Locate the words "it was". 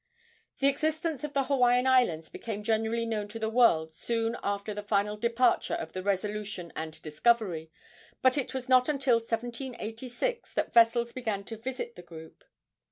8.35-8.67